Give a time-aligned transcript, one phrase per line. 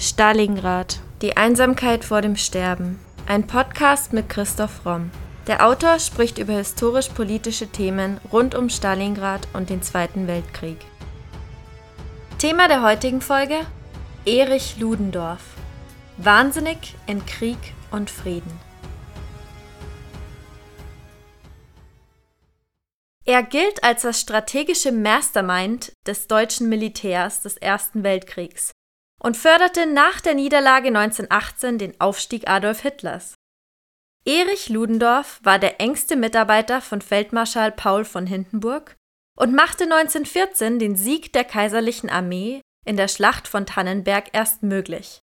[0.00, 1.00] Stalingrad.
[1.22, 3.00] Die Einsamkeit vor dem Sterben.
[3.26, 5.10] Ein Podcast mit Christoph Romm.
[5.48, 10.78] Der Autor spricht über historisch-politische Themen rund um Stalingrad und den Zweiten Weltkrieg.
[12.38, 13.66] Thema der heutigen Folge:
[14.24, 15.42] Erich Ludendorff.
[16.16, 17.58] Wahnsinnig in Krieg
[17.90, 18.52] und Frieden.
[23.24, 28.70] Er gilt als das strategische Mastermind des deutschen Militärs des Ersten Weltkriegs
[29.18, 33.34] und förderte nach der Niederlage 1918 den Aufstieg Adolf Hitlers.
[34.24, 38.96] Erich Ludendorff war der engste Mitarbeiter von Feldmarschall Paul von Hindenburg
[39.36, 45.20] und machte 1914 den Sieg der kaiserlichen Armee in der Schlacht von Tannenberg erst möglich.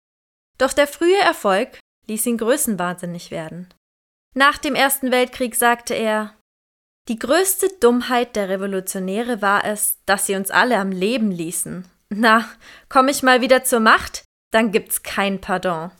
[0.58, 3.68] Doch der frühe Erfolg ließ ihn größenwahnsinnig werden.
[4.34, 6.36] Nach dem Ersten Weltkrieg sagte er
[7.08, 12.48] Die größte Dummheit der Revolutionäre war es, dass sie uns alle am Leben ließen na,
[12.88, 15.90] komm ich mal wieder zur Macht, dann gibt's kein Pardon.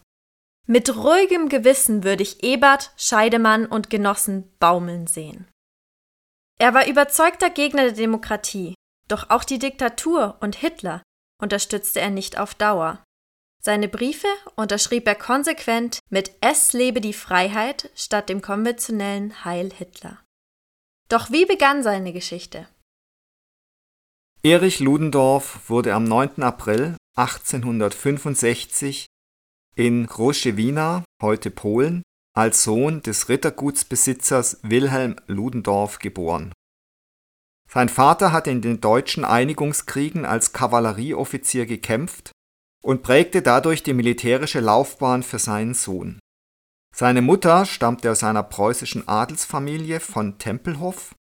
[0.67, 5.47] Mit ruhigem Gewissen würde ich Ebert, Scheidemann und Genossen baumeln sehen.
[6.59, 8.75] Er war überzeugter Gegner der Demokratie,
[9.09, 11.03] doch auch die Diktatur und Hitler
[11.43, 13.05] unterstützte er nicht auf Dauer.
[13.61, 20.23] Seine Briefe unterschrieb er konsequent mit Es lebe die Freiheit statt dem konventionellen Heil Hitler.
[21.09, 22.69] Doch wie begann seine Geschichte?
[24.47, 26.43] Erich Ludendorff wurde am 9.
[26.43, 29.07] April 1865
[29.75, 32.03] in Groszewina, heute Polen,
[32.37, 36.53] als Sohn des Rittergutsbesitzers Wilhelm Ludendorff geboren.
[37.71, 42.31] Sein Vater hatte in den deutschen Einigungskriegen als Kavallerieoffizier gekämpft
[42.83, 46.19] und prägte dadurch die militärische Laufbahn für seinen Sohn.
[46.95, 51.15] Seine Mutter stammte aus einer preußischen Adelsfamilie von Tempelhof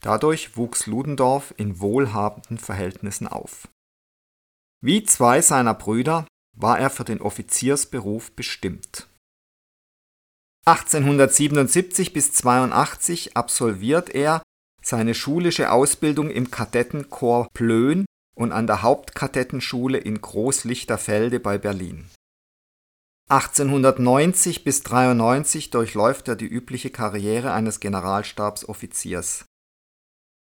[0.00, 3.68] Dadurch wuchs Ludendorff in wohlhabenden Verhältnissen auf.
[4.82, 9.08] Wie zwei seiner Brüder war er für den Offiziersberuf bestimmt.
[10.66, 14.42] 1877 bis 82 absolviert er
[14.82, 18.04] seine schulische Ausbildung im Kadettenkorps Plön
[18.36, 22.10] und an der Hauptkadettenschule in Großlichterfelde bei Berlin.
[23.28, 29.46] 1890 bis 93 durchläuft er die übliche Karriere eines Generalstabsoffiziers.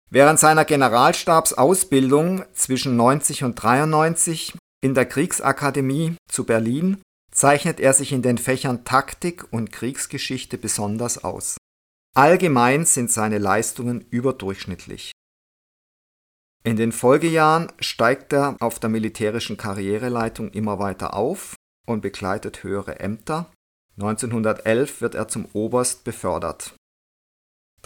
[0.09, 7.01] Während seiner Generalstabsausbildung zwischen 90 und 93 in der Kriegsakademie zu Berlin
[7.31, 11.57] zeichnet er sich in den Fächern Taktik und Kriegsgeschichte besonders aus.
[12.15, 15.11] Allgemein sind seine Leistungen überdurchschnittlich.
[16.63, 22.99] In den Folgejahren steigt er auf der militärischen Karriereleitung immer weiter auf und bekleidet höhere
[22.99, 23.51] Ämter.
[23.97, 26.76] 1911 wird er zum Oberst befördert.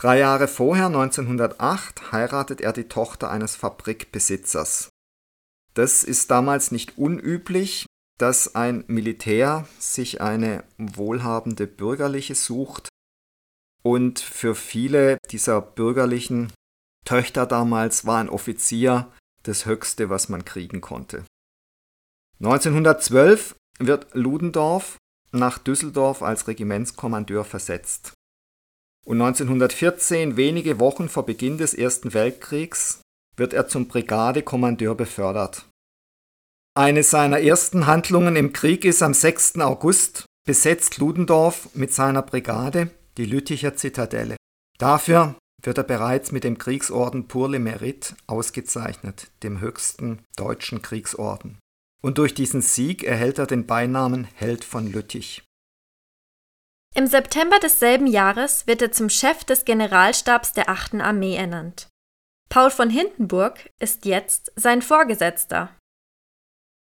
[0.01, 4.89] Drei Jahre vorher, 1908, heiratet er die Tochter eines Fabrikbesitzers.
[5.75, 7.85] Das ist damals nicht unüblich,
[8.17, 12.89] dass ein Militär sich eine wohlhabende Bürgerliche sucht.
[13.83, 16.51] Und für viele dieser bürgerlichen
[17.05, 19.11] Töchter damals war ein Offizier
[19.43, 21.25] das Höchste, was man kriegen konnte.
[22.39, 24.97] 1912 wird Ludendorff
[25.31, 28.13] nach Düsseldorf als Regimentskommandeur versetzt.
[29.05, 33.01] Und 1914, wenige Wochen vor Beginn des Ersten Weltkriegs,
[33.35, 35.65] wird er zum Brigadekommandeur befördert.
[36.75, 39.57] Eine seiner ersten Handlungen im Krieg ist am 6.
[39.59, 44.37] August besetzt Ludendorff mit seiner Brigade die Lütticher Zitadelle.
[44.77, 51.59] Dafür wird er bereits mit dem Kriegsorden Pour le Mérite ausgezeichnet, dem höchsten deutschen Kriegsorden.
[52.01, 55.43] Und durch diesen Sieg erhält er den Beinamen Held von Lüttich.
[56.93, 60.95] Im September desselben Jahres wird er zum Chef des Generalstabs der 8.
[60.95, 61.87] Armee ernannt.
[62.49, 65.73] Paul von Hindenburg ist jetzt sein Vorgesetzter.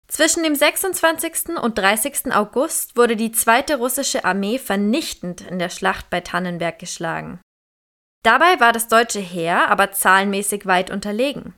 [0.06, 1.56] Zwischen dem 26.
[1.62, 2.34] und 30.
[2.34, 7.40] August wurde die zweite russische Armee vernichtend in der Schlacht bei Tannenberg geschlagen.
[8.22, 11.54] Dabei war das deutsche Heer aber zahlenmäßig weit unterlegen.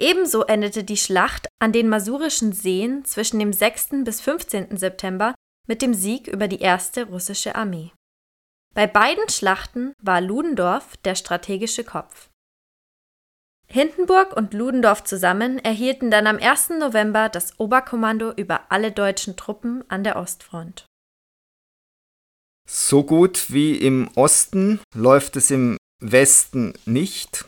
[0.00, 4.04] Ebenso endete die Schlacht an den Masurischen Seen zwischen dem 6.
[4.04, 4.76] bis 15.
[4.76, 5.34] September
[5.68, 7.92] mit dem Sieg über die erste russische Armee.
[8.74, 12.28] Bei beiden Schlachten war Ludendorff der strategische Kopf.
[13.66, 16.70] Hindenburg und Ludendorff zusammen erhielten dann am 1.
[16.80, 20.86] November das Oberkommando über alle deutschen Truppen an der Ostfront.
[22.66, 27.44] So gut wie im Osten läuft es im Westen nicht.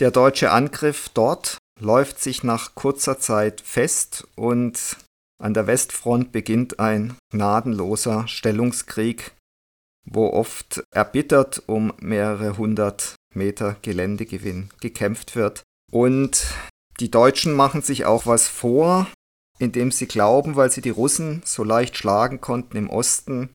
[0.00, 4.96] Der deutsche Angriff dort läuft sich nach kurzer Zeit fest und
[5.42, 9.32] an der Westfront beginnt ein gnadenloser Stellungskrieg,
[10.04, 15.62] wo oft erbittert um mehrere hundert Meter Geländegewinn gekämpft wird.
[15.90, 16.46] Und
[17.00, 19.06] die Deutschen machen sich auch was vor.
[19.62, 23.50] indem sie glauben, weil sie die Russen so leicht schlagen konnten im Osten,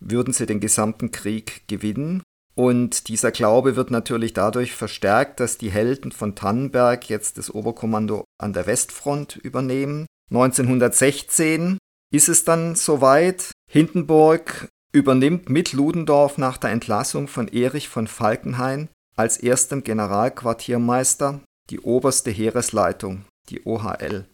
[0.00, 2.22] würden sie den gesamten Krieg gewinnen.
[2.56, 8.24] Und dieser Glaube wird natürlich dadurch verstärkt, dass die Helden von Tannenberg jetzt das Oberkommando
[8.40, 10.06] an der Westfront übernehmen.
[10.30, 11.78] 1916
[12.12, 13.52] ist es dann soweit.
[13.70, 21.40] Hindenburg übernimmt mit Ludendorff nach der Entlassung von Erich von Falkenhayn als erstem Generalquartiermeister
[21.70, 24.26] die oberste Heeresleitung, die OHL.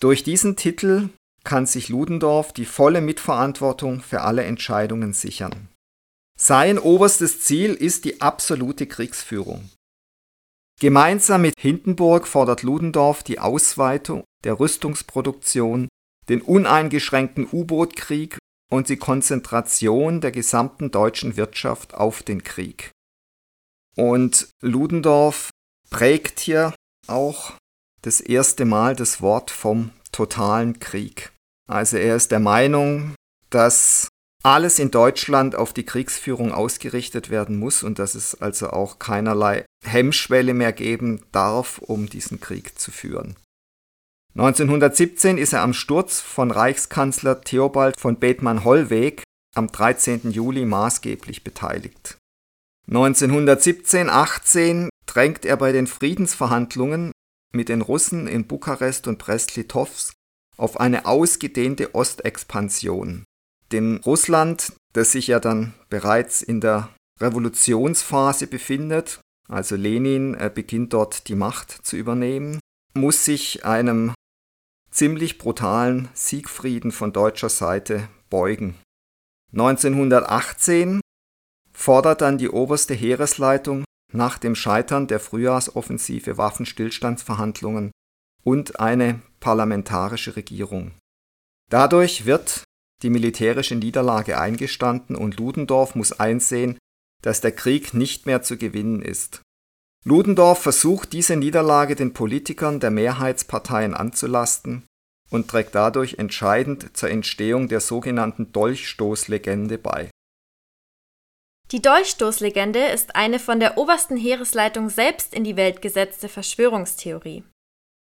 [0.00, 1.08] Durch diesen Titel
[1.44, 5.68] kann sich Ludendorff die volle Mitverantwortung für alle Entscheidungen sichern.
[6.38, 9.70] Sein oberstes Ziel ist die absolute Kriegsführung.
[10.82, 15.86] Gemeinsam mit Hindenburg fordert Ludendorff die Ausweitung der Rüstungsproduktion,
[16.28, 18.36] den uneingeschränkten U-Boot-Krieg
[18.68, 22.90] und die Konzentration der gesamten deutschen Wirtschaft auf den Krieg.
[23.96, 25.50] Und Ludendorff
[25.88, 26.74] prägt hier
[27.06, 27.52] auch
[28.00, 31.30] das erste Mal das Wort vom totalen Krieg.
[31.68, 33.14] Also er ist der Meinung,
[33.50, 34.08] dass
[34.42, 39.64] alles in Deutschland auf die Kriegsführung ausgerichtet werden muss und dass es also auch keinerlei
[39.84, 43.36] Hemmschwelle mehr geben darf, um diesen Krieg zu führen.
[44.34, 49.22] 1917 ist er am Sturz von Reichskanzler Theobald von Bethmann-Hollweg
[49.54, 50.30] am 13.
[50.30, 52.16] Juli maßgeblich beteiligt.
[52.90, 57.12] 1917-18 drängt er bei den Friedensverhandlungen
[57.52, 60.14] mit den Russen in Bukarest und Brest-Litovsk
[60.56, 63.24] auf eine ausgedehnte Ostexpansion.
[63.72, 66.90] Denn Russland, das sich ja dann bereits in der
[67.20, 72.60] Revolutionsphase befindet, also Lenin beginnt dort die Macht zu übernehmen,
[72.94, 74.14] muss sich einem
[74.90, 78.76] ziemlich brutalen Siegfrieden von deutscher Seite beugen.
[79.52, 81.00] 1918
[81.72, 87.90] fordert dann die oberste Heeresleitung nach dem Scheitern der Frühjahrsoffensive Waffenstillstandsverhandlungen
[88.44, 90.92] und eine parlamentarische Regierung.
[91.70, 92.64] Dadurch wird
[93.02, 96.78] die militärische Niederlage eingestanden und Ludendorff muss einsehen,
[97.22, 99.42] dass der Krieg nicht mehr zu gewinnen ist.
[100.04, 104.84] Ludendorff versucht diese Niederlage den Politikern der Mehrheitsparteien anzulasten
[105.30, 110.10] und trägt dadurch entscheidend zur Entstehung der sogenannten Dolchstoßlegende bei
[111.72, 117.44] die Dolchstoßlegende ist eine von der obersten Heeresleitung selbst in die Welt gesetzte Verschwörungstheorie.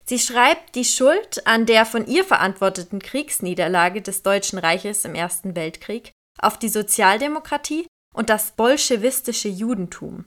[0.05, 5.55] Sie schreibt die Schuld an der von ihr verantworteten Kriegsniederlage des Deutschen Reiches im Ersten
[5.55, 10.25] Weltkrieg auf die Sozialdemokratie und das bolschewistische Judentum.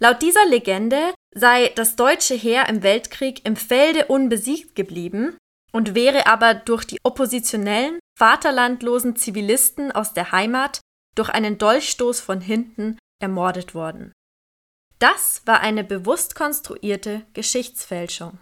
[0.00, 5.36] Laut dieser Legende sei das deutsche Heer im Weltkrieg im Felde unbesiegt geblieben
[5.72, 10.80] und wäre aber durch die oppositionellen, vaterlandlosen Zivilisten aus der Heimat
[11.14, 14.12] durch einen Dolchstoß von hinten ermordet worden.
[14.98, 18.38] Das war eine bewusst konstruierte Geschichtsfälschung.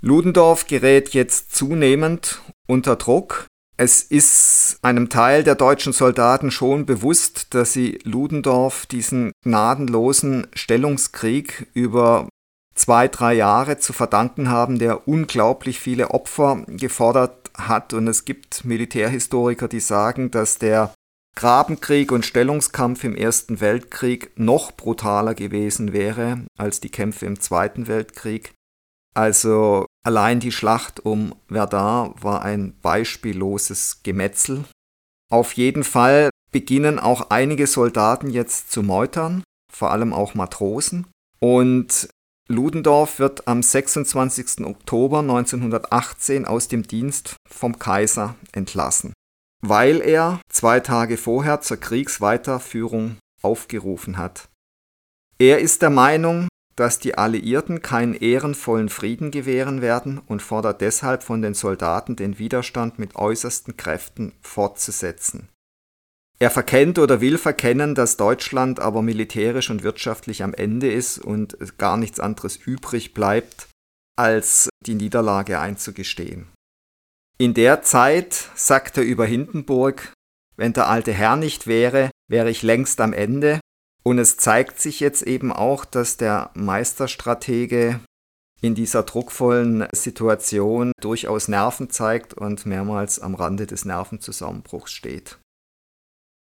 [0.00, 3.46] Ludendorff gerät jetzt zunehmend unter Druck.
[3.76, 11.68] Es ist einem Teil der deutschen Soldaten schon bewusst, dass sie Ludendorff diesen gnadenlosen Stellungskrieg
[11.74, 12.28] über
[12.74, 17.92] zwei, drei Jahre zu verdanken haben, der unglaublich viele Opfer gefordert hat.
[17.92, 20.92] Und es gibt Militärhistoriker, die sagen, dass der
[21.36, 27.86] Grabenkrieg und Stellungskampf im Ersten Weltkrieg noch brutaler gewesen wäre als die Kämpfe im Zweiten
[27.86, 28.54] Weltkrieg.
[29.14, 34.64] Also allein die Schlacht um Verdun war ein beispielloses Gemetzel.
[35.30, 41.06] Auf jeden Fall beginnen auch einige Soldaten jetzt zu meutern, vor allem auch Matrosen.
[41.40, 42.08] Und
[42.48, 44.64] Ludendorff wird am 26.
[44.64, 49.12] Oktober 1918 aus dem Dienst vom Kaiser entlassen,
[49.60, 54.48] weil er zwei Tage vorher zur Kriegsweiterführung aufgerufen hat.
[55.38, 56.47] Er ist der Meinung,
[56.78, 62.38] dass die Alliierten keinen ehrenvollen Frieden gewähren werden und fordert deshalb von den Soldaten den
[62.38, 65.48] Widerstand mit äußersten Kräften fortzusetzen.
[66.38, 71.56] Er verkennt oder will verkennen, dass Deutschland aber militärisch und wirtschaftlich am Ende ist und
[71.78, 73.66] gar nichts anderes übrig bleibt,
[74.16, 76.46] als die Niederlage einzugestehen.
[77.38, 80.12] In der Zeit sagt er über Hindenburg,
[80.56, 83.58] wenn der alte Herr nicht wäre, wäre ich längst am Ende.
[84.02, 88.00] Und es zeigt sich jetzt eben auch, dass der Meisterstratege
[88.60, 95.38] in dieser druckvollen Situation durchaus Nerven zeigt und mehrmals am Rande des Nervenzusammenbruchs steht.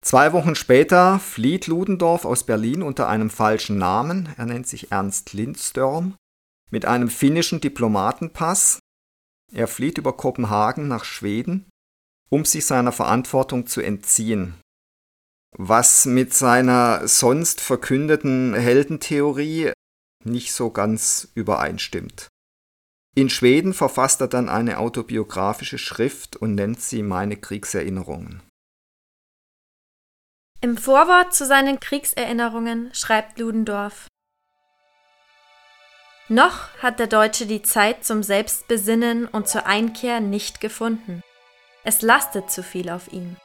[0.04, 5.32] Zwei Wochen später flieht Ludendorff aus Berlin unter einem falschen Namen, er nennt sich Ernst
[5.32, 6.16] Lindstörm,
[6.70, 8.80] mit einem finnischen Diplomatenpass.
[9.52, 11.66] Er flieht über Kopenhagen nach Schweden,
[12.30, 14.54] um sich seiner Verantwortung zu entziehen.
[15.52, 19.72] Was mit seiner sonst verkündeten Heldentheorie
[20.24, 22.28] nicht so ganz übereinstimmt.
[23.14, 28.42] In Schweden verfasst er dann eine autobiografische Schrift und nennt sie Meine Kriegserinnerungen.
[30.62, 34.06] Im Vorwort zu seinen Kriegserinnerungen schreibt Ludendorff
[36.28, 41.20] Noch hat der Deutsche die Zeit zum Selbstbesinnen und zur Einkehr nicht gefunden.
[41.84, 43.36] Es lastet zu viel auf ihm.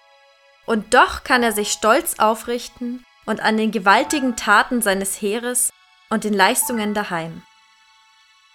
[0.68, 5.72] Und doch kann er sich stolz aufrichten und an den gewaltigen Taten seines Heeres
[6.10, 7.42] und den Leistungen daheim.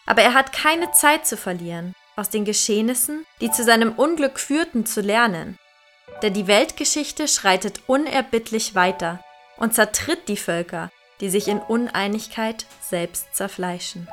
[0.07, 4.85] Aber er hat keine Zeit zu verlieren, aus den Geschehnissen, die zu seinem Unglück führten,
[4.85, 5.59] zu lernen.
[6.23, 9.25] Denn die Weltgeschichte schreitet unerbittlich weiter
[9.57, 10.91] und zertritt die Völker,
[11.21, 14.07] die sich in Uneinigkeit selbst zerfleischen.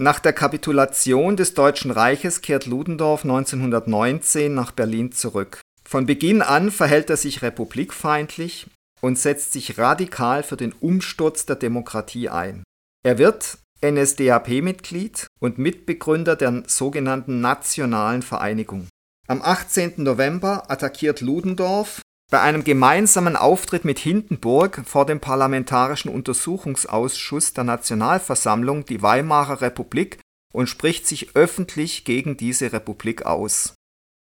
[0.00, 5.60] Nach der Kapitulation des Deutschen Reiches kehrt Ludendorff 1919 nach Berlin zurück.
[5.84, 8.68] Von Beginn an verhält er sich republikfeindlich
[9.00, 12.62] und setzt sich radikal für den Umsturz der Demokratie ein.
[13.04, 18.88] Er wird NSDAP-Mitglied und Mitbegründer der sogenannten Nationalen Vereinigung.
[19.26, 19.94] Am 18.
[19.96, 28.84] November attackiert Ludendorff bei einem gemeinsamen Auftritt mit Hindenburg vor dem Parlamentarischen Untersuchungsausschuss der Nationalversammlung
[28.84, 30.18] die Weimarer Republik
[30.52, 33.74] und spricht sich öffentlich gegen diese Republik aus.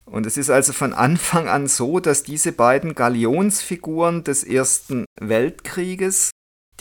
[0.06, 6.32] Und es ist also von Anfang an so, dass diese beiden Galionsfiguren des Ersten Weltkrieges,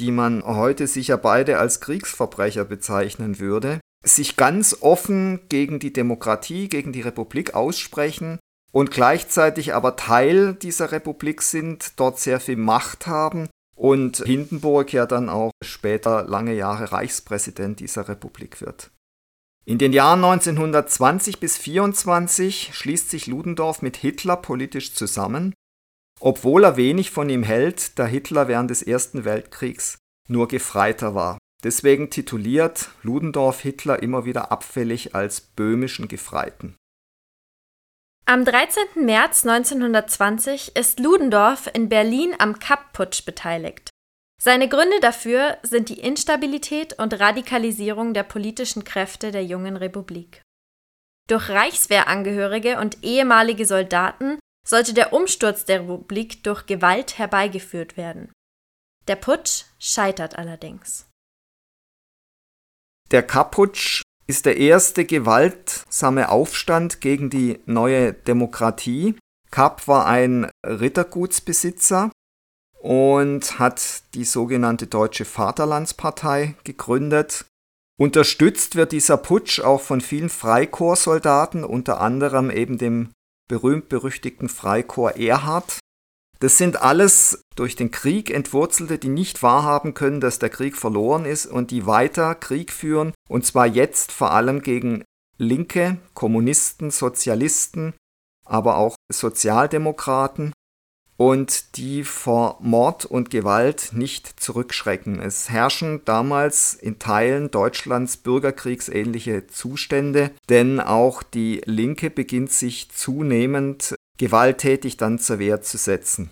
[0.01, 6.69] die man heute sicher beide als Kriegsverbrecher bezeichnen würde, sich ganz offen gegen die Demokratie,
[6.69, 8.41] gegen die Republik aussprechen
[8.73, 15.07] und gleichzeitig aber Teil dieser Republik sind, dort sehr viel Macht haben und Hindenburg ja
[15.07, 18.91] dann auch später lange Jahre Reichspräsident dieser Republik wird.
[19.65, 25.55] In den Jahren 1920 bis 1924 schließt sich Ludendorff mit Hitler politisch zusammen,
[26.21, 29.99] obwohl er wenig von ihm hält, da Hitler während des Ersten Weltkriegs
[30.29, 31.39] nur Gefreiter war.
[31.63, 36.75] Deswegen tituliert Ludendorff Hitler immer wieder abfällig als böhmischen Gefreiten.
[38.25, 39.05] Am 13.
[39.05, 43.91] März 1920 ist Ludendorff in Berlin am Kapp-Putsch beteiligt.
[44.41, 50.41] Seine Gründe dafür sind die Instabilität und Radikalisierung der politischen Kräfte der jungen Republik.
[51.29, 58.33] Durch Reichswehrangehörige und ehemalige Soldaten sollte der Umsturz der Republik durch Gewalt herbeigeführt werden.
[59.09, 61.09] Der Putsch scheitert allerdings.
[63.11, 64.03] Der Kapp-Putsch
[64.33, 69.15] ist der erste gewaltsame Aufstand gegen die neue Demokratie.
[69.51, 72.11] Kapp war ein Rittergutsbesitzer
[72.81, 77.45] und hat die sogenannte Deutsche Vaterlandspartei gegründet.
[78.01, 83.11] Unterstützt wird dieser Putsch auch von vielen Freikorpssoldaten, unter anderem eben dem
[83.51, 85.79] berühmt-berüchtigten Freikorps Erhard,
[86.43, 91.25] das sind alles durch den Krieg entwurzelte, die nicht wahrhaben können, dass der Krieg verloren
[91.25, 95.05] ist und die weiter Krieg führen, und zwar jetzt vor allem gegen
[95.39, 97.95] Linke, Kommunisten, Sozialisten,
[98.45, 100.53] aber auch Sozialdemokraten
[101.17, 105.21] und die vor Mord und Gewalt nicht zurückschrecken.
[105.21, 113.95] Es herrschen damals in Teilen Deutschlands bürgerkriegsähnliche Zustände, denn auch die Linke beginnt sich zunehmend
[114.19, 116.31] gewalttätig dann zur Wehr zu setzen.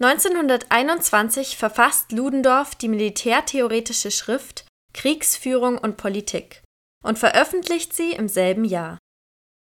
[0.00, 4.64] 1921 verfasst Ludendorff die militärtheoretische Schrift
[4.94, 6.62] Kriegsführung und Politik
[7.04, 8.98] und veröffentlicht sie im selben Jahr.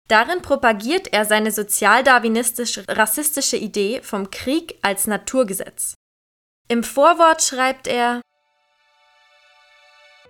[0.10, 5.94] Darin propagiert er seine sozialdarwinistische-rassistische Idee vom Krieg als Naturgesetz.
[6.68, 8.22] Im Vorwort schreibt er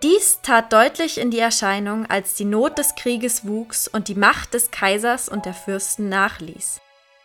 [0.02, 4.54] dies tat deutlich in die Erscheinung, als die Not des Krieges wuchs und die Macht
[4.54, 6.80] des Kaisers und der Fürsten nachließ.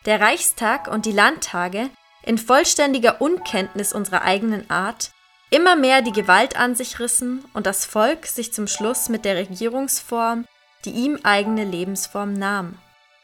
[0.05, 1.89] Der Reichstag und die Landtage,
[2.23, 5.11] in vollständiger Unkenntnis unserer eigenen Art,
[5.51, 9.35] immer mehr die Gewalt an sich rissen und das Volk sich zum Schluss mit der
[9.35, 10.45] Regierungsform
[10.85, 12.77] die ihm eigene Lebensform nahm.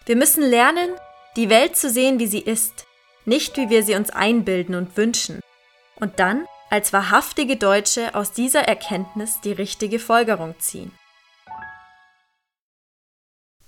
[0.05, 0.89] Wir müssen lernen,
[1.35, 2.85] die Welt zu sehen, wie sie ist,
[3.25, 5.39] nicht wie wir sie uns einbilden und wünschen.
[5.95, 10.91] Und dann als wahrhaftige Deutsche aus dieser Erkenntnis die richtige Folgerung ziehen.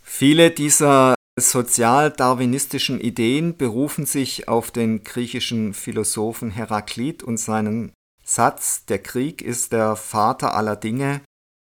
[0.02, 7.92] Viele dieser sozialdarwinistischen Ideen berufen sich auf den griechischen Philosophen Heraklit und seinen
[8.24, 11.22] Satz, der Krieg ist der Vater aller Dinge.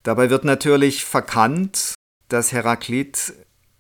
[0.04, 1.94] Dabei wird natürlich verkannt,
[2.28, 3.34] dass Heraklit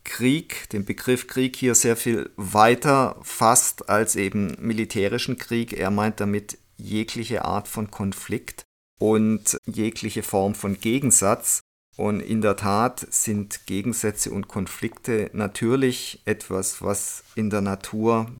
[0.04, 5.72] Krieg, den Begriff Krieg hier sehr viel weiter fasst als eben militärischen Krieg.
[5.72, 8.64] Er meint damit jegliche Art von Konflikt
[8.98, 11.60] und jegliche Form von Gegensatz.
[11.96, 18.30] Und in der Tat sind Gegensätze und Konflikte natürlich etwas, was in der Natur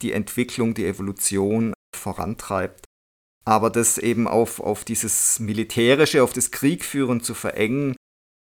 [0.00, 2.84] die Entwicklung, die Evolution vorantreibt.
[3.44, 7.96] Aber das eben auf, auf dieses Militärische, auf das Kriegführen zu verengen,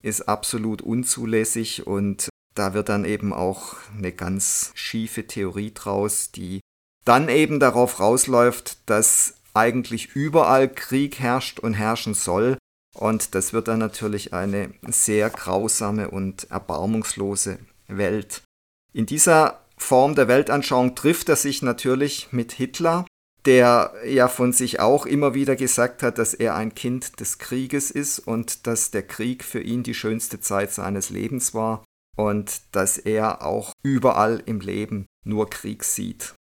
[0.03, 6.61] ist absolut unzulässig und da wird dann eben auch eine ganz schiefe Theorie draus, die
[7.07, 12.59] dann eben darauf rausläuft, dass eigentlich überall Krieg herrscht und herrschen soll.
[12.95, 17.59] Und das wird dann natürlich eine sehr grausame und erbarmungslose
[17.89, 18.43] Welt.
[18.93, 23.07] In dieser Form der Weltanschauung trifft er sich natürlich mit Hitler,
[23.45, 27.91] der ja von sich auch immer wieder gesagt hat, dass er ein Kind des Krieges
[27.91, 31.85] ist und dass der Krieg für ihn die schönste Zeit seines Lebens war
[32.17, 36.35] und dass er auch überall im Leben nur Krieg sieht.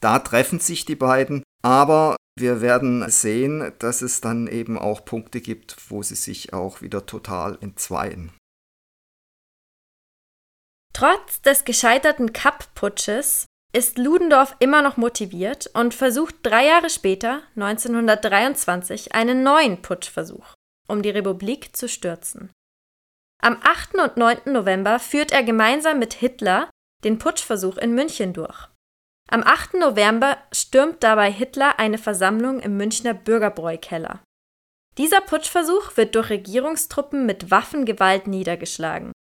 [0.00, 5.40] Da treffen sich die beiden, aber wir werden sehen, dass es dann eben auch Punkte
[5.40, 8.32] gibt, wo sie sich auch wieder total entzweien.
[10.92, 19.14] Trotz des gescheiterten Kapp-Putsches ist Ludendorff immer noch motiviert und versucht drei Jahre später, 1923,
[19.14, 20.54] einen neuen Putschversuch,
[20.88, 22.50] um die Republik zu stürzen.
[23.42, 23.96] Am 8.
[23.96, 24.52] und 9.
[24.52, 26.70] November führt er gemeinsam mit Hitler
[27.04, 28.68] den Putschversuch in München durch.
[29.28, 29.74] Am 8.
[29.74, 34.22] November stürmt dabei Hitler eine Versammlung im Münchner Bürgerbräukeller.
[34.98, 39.12] Dieser Putschversuch wird durch Regierungstruppen mit Waffengewalt niedergeschlagen.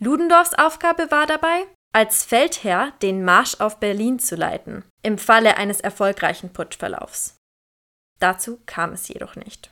[0.00, 5.80] Ludendorffs Aufgabe war dabei, als Feldherr den Marsch auf Berlin zu leiten, im Falle eines
[5.80, 7.36] erfolgreichen Putschverlaufs.
[8.18, 9.70] Dazu kam es jedoch nicht.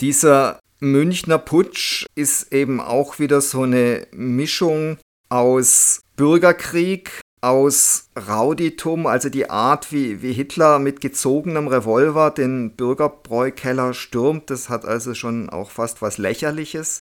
[0.00, 9.28] Dieser Münchner Putsch ist eben auch wieder so eine Mischung aus Bürgerkrieg, aus Rauditum, also
[9.28, 15.48] die Art, wie, wie Hitler mit gezogenem Revolver den Bürgerbräukeller stürmt, das hat also schon
[15.48, 17.00] auch fast was Lächerliches.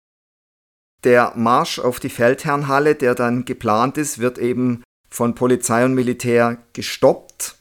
[1.03, 6.57] Der Marsch auf die Feldherrnhalle, der dann geplant ist, wird eben von Polizei und Militär
[6.73, 7.55] gestoppt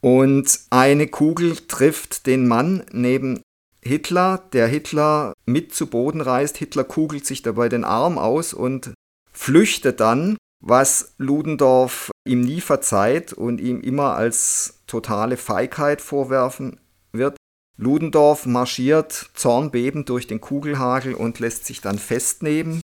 [0.00, 3.40] und eine Kugel trifft den Mann neben
[3.82, 6.56] Hitler, der Hitler mit zu Boden reißt.
[6.56, 8.92] Hitler kugelt sich dabei den Arm aus und
[9.32, 16.80] flüchtet dann, was Ludendorff ihm nie verzeiht und ihm immer als totale Feigheit vorwerfen
[17.12, 17.36] wird.
[17.76, 22.80] Ludendorff marschiert zornbebend durch den Kugelhagel und lässt sich dann festnehmen.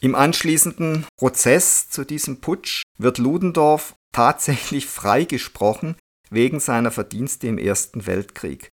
[0.00, 5.96] Im anschließenden Prozess zu diesem Putsch wird Ludendorff tatsächlich freigesprochen
[6.30, 8.68] wegen seiner Verdienste im Ersten Weltkrieg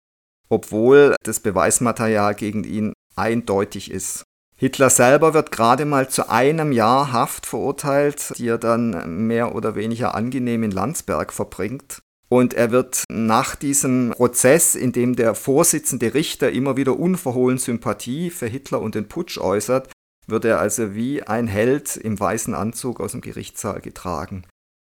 [0.53, 4.25] obwohl das Beweismaterial gegen ihn eindeutig ist.
[4.63, 9.75] Hitler selber wird gerade mal zu einem Jahr Haft verurteilt, die er dann mehr oder
[9.75, 11.99] weniger angenehm in Landsberg verbringt.
[12.29, 18.31] Und er wird nach diesem Prozess, in dem der Vorsitzende Richter immer wieder unverhohlen Sympathie
[18.31, 19.91] für Hitler und den Putsch äußert,
[20.29, 24.45] wird er also wie ein Held im weißen Anzug aus dem Gerichtssaal getragen.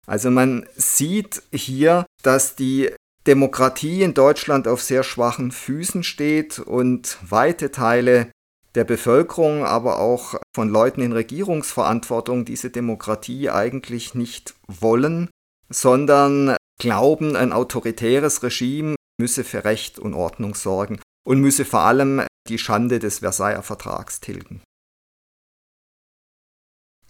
[0.07, 2.91] Also man sieht hier, dass die
[3.27, 8.31] Demokratie in Deutschland auf sehr schwachen Füßen steht und weite Teile
[8.75, 15.31] der Bevölkerung, aber auch von Leuten in Regierungsverantwortung diese Demokratie eigentlich nicht wollen,
[15.69, 22.23] sondern glauben, ein autoritäres Regime müsse für Recht und Ordnung sorgen und müsse vor allem
[22.49, 24.63] die Schande des Versailler Vertrags tilgen.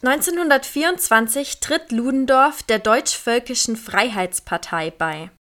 [0.03, 5.31] 1924 tritt Ludendorff der Deutsch-Völkischen Freiheitspartei bei.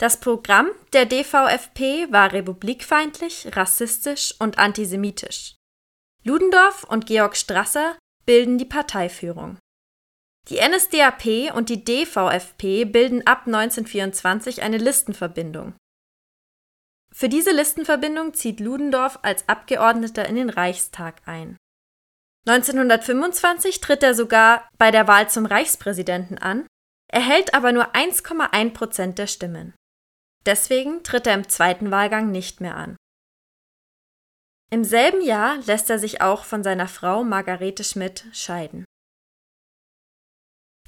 [0.00, 5.57] Das Programm der DVFP war republikfeindlich, rassistisch und antisemitisch.
[6.28, 9.58] Ludendorff und Georg Strasser bilden die Parteiführung.
[10.48, 15.74] Die NSDAP und die DVFP bilden ab 1924 eine Listenverbindung.
[17.10, 21.56] Für diese Listenverbindung zieht Ludendorff als Abgeordneter in den Reichstag ein.
[22.46, 26.66] 1925 tritt er sogar bei der Wahl zum Reichspräsidenten an,
[27.10, 29.74] erhält aber nur 1,1 Prozent der Stimmen.
[30.44, 32.98] Deswegen tritt er im zweiten Wahlgang nicht mehr an.
[34.70, 38.84] Im selben Jahr lässt er sich auch von seiner Frau Margarete Schmidt scheiden.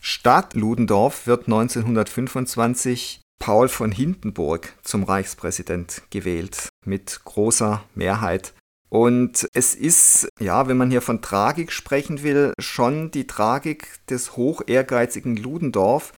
[0.02, 8.52] Statt Ludendorff wird 1925 Paul von Hindenburg zum Reichspräsident gewählt mit großer Mehrheit.
[8.90, 14.36] Und es ist, ja, wenn man hier von Tragik sprechen will, schon die Tragik des
[14.36, 16.12] hoch ehrgeizigen Ludendorff,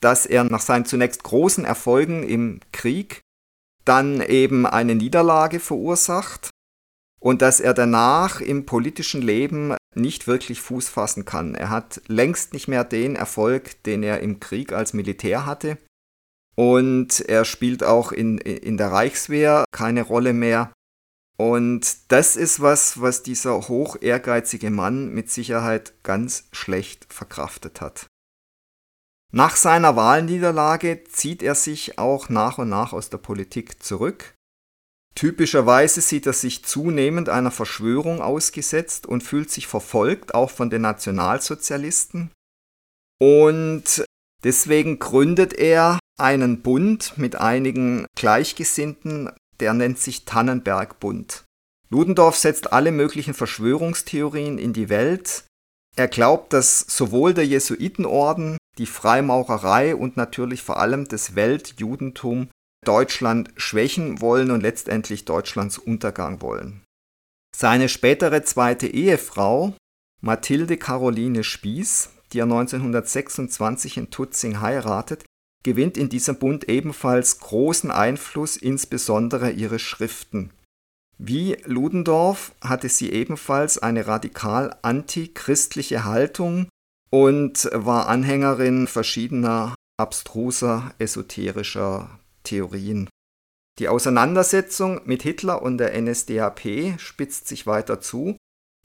[0.00, 3.20] dass er nach seinen zunächst großen Erfolgen im Krieg
[3.84, 6.51] dann eben eine Niederlage verursacht
[7.22, 11.54] und dass er danach im politischen Leben nicht wirklich Fuß fassen kann.
[11.54, 15.78] Er hat längst nicht mehr den Erfolg, den er im Krieg als Militär hatte.
[16.56, 20.72] Und er spielt auch in, in der Reichswehr keine Rolle mehr.
[21.38, 28.06] Und das ist was, was dieser hoch ehrgeizige Mann mit Sicherheit ganz schlecht verkraftet hat.
[29.30, 34.34] Nach seiner Wahlniederlage zieht er sich auch nach und nach aus der Politik zurück.
[35.14, 40.82] Typischerweise sieht er sich zunehmend einer Verschwörung ausgesetzt und fühlt sich verfolgt, auch von den
[40.82, 42.30] Nationalsozialisten.
[43.20, 44.04] Und
[44.42, 51.44] deswegen gründet er einen Bund mit einigen Gleichgesinnten, der nennt sich Tannenberg-Bund.
[51.90, 55.44] Ludendorff setzt alle möglichen Verschwörungstheorien in die Welt.
[55.94, 62.48] Er glaubt, dass sowohl der Jesuitenorden, die Freimaurerei und natürlich vor allem das Weltjudentum
[62.84, 66.82] Deutschland schwächen wollen und letztendlich Deutschlands Untergang wollen.
[67.54, 69.74] Seine spätere zweite Ehefrau,
[70.20, 75.24] Mathilde Caroline Spieß, die er 1926 in Tutzing heiratet,
[75.62, 80.50] gewinnt in diesem Bund ebenfalls großen Einfluss, insbesondere ihre Schriften.
[81.18, 86.68] Wie Ludendorff hatte sie ebenfalls eine radikal antichristliche Haltung
[87.10, 93.08] und war Anhängerin verschiedener abstruser esoterischer Theorien.
[93.78, 98.36] Die Auseinandersetzung mit Hitler und der NSDAP spitzt sich weiter zu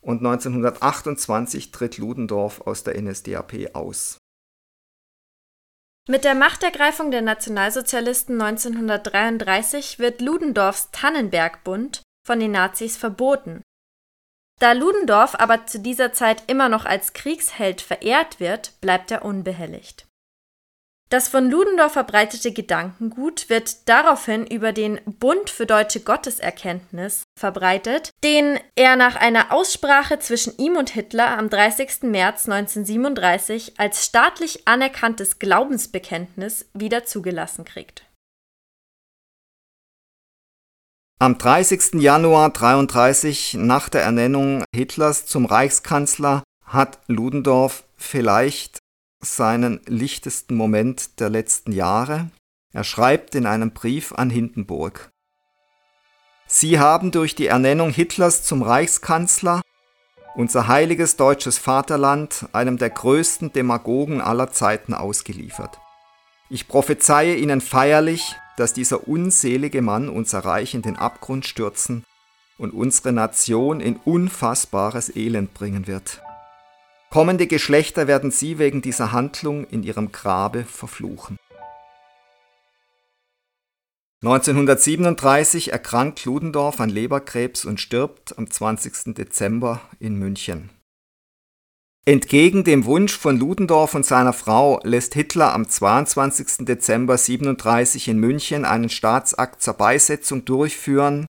[0.02, 4.18] und 1928 tritt Ludendorff aus der NSDAP aus.
[6.10, 13.62] Mit der Machtergreifung der Nationalsozialisten 1933 wird Ludendorffs Tannenberg-Bund von den Nazis verboten.
[14.60, 20.08] Da Ludendorff aber zu dieser Zeit immer noch als Kriegsheld verehrt wird, bleibt er unbehelligt.
[21.10, 28.60] Das von Ludendorff verbreitete Gedankengut wird daraufhin über den Bund für deutsche Gotteserkenntnis verbreitet, den
[28.76, 32.04] er nach einer Aussprache zwischen ihm und Hitler am 30.
[32.04, 38.04] März 1937 als staatlich anerkanntes Glaubensbekenntnis wieder zugelassen kriegt.
[41.20, 42.02] Am 30.
[42.02, 48.80] Januar 1933, nach der Ernennung Hitlers zum Reichskanzler, hat Ludendorff vielleicht
[49.20, 52.30] seinen lichtesten Moment der letzten Jahre.
[52.74, 55.12] Er schreibt in einem Brief an Hindenburg.
[56.48, 59.62] Sie haben durch die Ernennung Hitlers zum Reichskanzler
[60.36, 65.80] unser heiliges deutsches Vaterland einem der größten Demagogen aller Zeiten ausgeliefert.
[66.50, 72.04] Ich prophezeie Ihnen feierlich, dass dieser unselige Mann unser Reich in den Abgrund stürzen
[72.58, 76.22] und unsere Nation in unfassbares Elend bringen wird.
[77.10, 81.38] Kommende Geschlechter werden sie wegen dieser Handlung in ihrem Grabe verfluchen.
[84.24, 89.14] 1937 erkrankt Ludendorff an Leberkrebs und stirbt am 20.
[89.16, 90.72] Dezember in München.
[92.06, 96.66] Entgegen dem Wunsch von Ludendorff und seiner Frau lässt Hitler am 22.
[96.66, 101.26] Dezember 1937 in München einen Staatsakt zur Beisetzung durchführen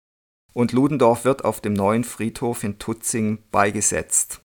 [0.54, 4.43] und Ludendorff wird auf dem neuen Friedhof in Tutzing beigesetzt.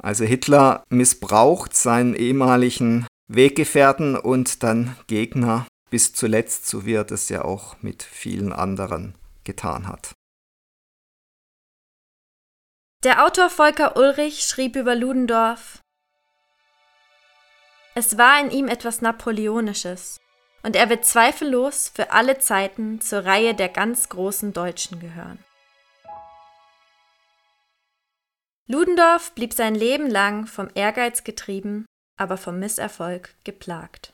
[0.00, 7.28] Also Hitler missbraucht seinen ehemaligen Weggefährten und dann Gegner bis zuletzt, so wie er das
[7.28, 10.12] ja auch mit vielen anderen getan hat.
[13.04, 15.80] Der Autor Volker Ulrich schrieb über Ludendorff,
[17.94, 20.20] es war in ihm etwas Napoleonisches,
[20.62, 25.42] und er wird zweifellos für alle Zeiten zur Reihe der ganz großen Deutschen gehören.
[28.70, 31.86] Ludendorff blieb sein Leben lang vom Ehrgeiz getrieben,
[32.18, 34.12] aber vom Misserfolg geplagt.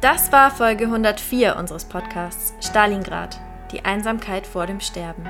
[0.00, 5.24] Das war Folge 104 unseres Podcasts Stalingrad, die Einsamkeit vor dem Sterben.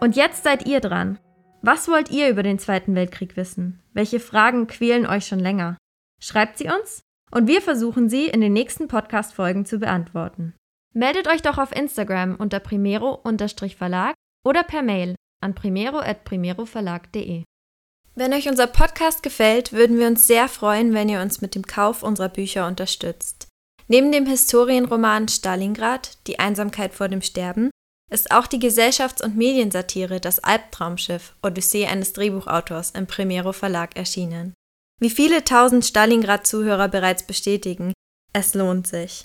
[0.00, 1.18] Und jetzt seid ihr dran.
[1.60, 3.82] Was wollt ihr über den Zweiten Weltkrieg wissen?
[3.92, 5.76] Welche Fragen quälen euch schon länger?
[6.18, 10.54] Schreibt sie uns und wir versuchen sie in den nächsten Podcast-Folgen zu beantworten.
[10.92, 17.44] Meldet euch doch auf Instagram unter primero-verlag oder per Mail an primero.primeroverlag.de.
[18.16, 21.66] Wenn euch unser Podcast gefällt, würden wir uns sehr freuen, wenn ihr uns mit dem
[21.66, 23.46] Kauf unserer Bücher unterstützt.
[23.86, 27.70] Neben dem Historienroman Stalingrad, Die Einsamkeit vor dem Sterben,
[28.10, 34.54] ist auch die Gesellschafts- und Mediensatire Das Albtraumschiff, Odyssee eines Drehbuchautors im Primero Verlag erschienen.
[35.00, 37.92] Wie viele tausend Stalingrad-Zuhörer bereits bestätigen,
[38.32, 39.24] es lohnt sich.